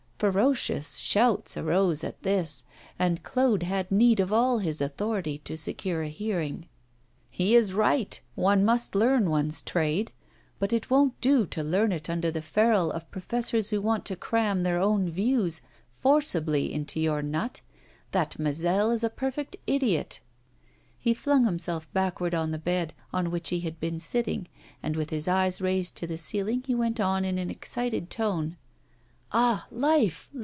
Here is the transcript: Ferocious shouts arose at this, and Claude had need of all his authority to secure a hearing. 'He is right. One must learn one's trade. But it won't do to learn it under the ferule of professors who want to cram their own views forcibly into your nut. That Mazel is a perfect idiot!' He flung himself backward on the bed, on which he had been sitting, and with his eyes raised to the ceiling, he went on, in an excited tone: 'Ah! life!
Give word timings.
Ferocious 0.21 0.97
shouts 0.97 1.57
arose 1.57 2.03
at 2.03 2.21
this, 2.21 2.63
and 2.99 3.23
Claude 3.23 3.63
had 3.63 3.91
need 3.91 4.19
of 4.19 4.31
all 4.31 4.59
his 4.59 4.79
authority 4.79 5.39
to 5.39 5.57
secure 5.57 6.03
a 6.03 6.09
hearing. 6.09 6.67
'He 7.31 7.55
is 7.55 7.73
right. 7.73 8.21
One 8.35 8.63
must 8.63 8.93
learn 8.93 9.31
one's 9.31 9.63
trade. 9.63 10.11
But 10.59 10.71
it 10.73 10.91
won't 10.91 11.19
do 11.21 11.47
to 11.47 11.63
learn 11.63 11.91
it 11.91 12.07
under 12.07 12.29
the 12.29 12.43
ferule 12.43 12.91
of 12.91 13.09
professors 13.09 13.71
who 13.71 13.81
want 13.81 14.05
to 14.05 14.15
cram 14.15 14.61
their 14.61 14.79
own 14.79 15.09
views 15.09 15.61
forcibly 15.97 16.71
into 16.71 16.99
your 16.99 17.23
nut. 17.23 17.61
That 18.11 18.37
Mazel 18.37 18.91
is 18.91 19.03
a 19.03 19.09
perfect 19.09 19.55
idiot!' 19.65 20.19
He 20.99 21.15
flung 21.15 21.45
himself 21.45 21.91
backward 21.93 22.35
on 22.35 22.51
the 22.51 22.59
bed, 22.59 22.93
on 23.11 23.31
which 23.31 23.49
he 23.49 23.61
had 23.61 23.79
been 23.79 23.97
sitting, 23.97 24.45
and 24.83 24.95
with 24.95 25.09
his 25.09 25.27
eyes 25.27 25.61
raised 25.61 25.95
to 25.97 26.05
the 26.05 26.19
ceiling, 26.19 26.61
he 26.67 26.75
went 26.75 26.99
on, 26.99 27.25
in 27.25 27.39
an 27.39 27.49
excited 27.49 28.11
tone: 28.11 28.57
'Ah! 29.33 29.65
life! 29.71 30.29